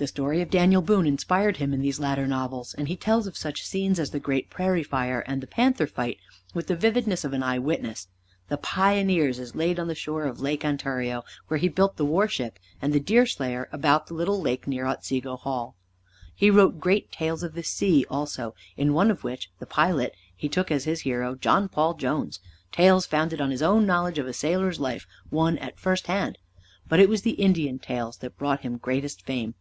The 0.00 0.06
story 0.06 0.40
of 0.40 0.48
Daniel 0.48 0.80
Boone 0.80 1.06
inspired 1.06 1.58
him 1.58 1.74
in 1.74 1.82
these 1.82 2.00
latter 2.00 2.26
novels, 2.26 2.72
and 2.72 2.88
he 2.88 2.96
tells 2.96 3.26
of 3.26 3.36
such 3.36 3.66
scenes 3.66 3.98
as 4.00 4.12
the 4.12 4.18
great 4.18 4.48
prairie 4.48 4.82
fire 4.82 5.20
and 5.26 5.42
the 5.42 5.46
panther 5.46 5.86
fight 5.86 6.16
with 6.54 6.68
the 6.68 6.74
vividness 6.74 7.22
of 7.22 7.34
an 7.34 7.42
eye 7.42 7.58
witness. 7.58 8.08
"The 8.48 8.56
Pioneers" 8.56 9.38
is 9.38 9.54
laid 9.54 9.78
on 9.78 9.88
the 9.88 9.94
shores 9.94 10.30
of 10.30 10.40
Lake 10.40 10.64
Ontario 10.64 11.22
where 11.48 11.58
he 11.58 11.68
built 11.68 11.98
the 11.98 12.06
war 12.06 12.28
ship, 12.28 12.58
and 12.80 12.94
"The 12.94 12.98
Deerslayer" 12.98 13.68
about 13.72 14.06
the 14.06 14.14
little 14.14 14.40
lake 14.40 14.66
near 14.66 14.86
Otsego 14.86 15.36
Hall. 15.36 15.76
He 16.34 16.48
wrote 16.50 16.80
great 16.80 17.12
tales 17.12 17.42
of 17.42 17.52
the 17.52 17.62
sea 17.62 18.06
also, 18.08 18.54
in 18.78 18.94
one 18.94 19.10
of 19.10 19.22
which, 19.22 19.50
"The 19.58 19.66
Pilot," 19.66 20.14
he 20.34 20.48
took 20.48 20.70
as 20.70 20.84
his 20.84 21.00
hero 21.02 21.34
John 21.34 21.68
Paul 21.68 21.92
Jones, 21.92 22.40
tales 22.72 23.04
founded 23.04 23.38
on 23.38 23.50
his 23.50 23.60
own 23.60 23.84
knowledge 23.84 24.18
of 24.18 24.26
a 24.26 24.32
sailor's 24.32 24.80
life 24.80 25.06
won 25.30 25.58
at 25.58 25.78
first 25.78 26.06
hand; 26.06 26.38
but 26.88 27.00
it 27.00 27.08
was 27.10 27.20
the 27.20 27.32
Indian 27.32 27.78
tales 27.78 28.16
that 28.20 28.38
brought 28.38 28.62
him 28.62 28.78
greatest 28.78 29.26
fame. 29.26 29.56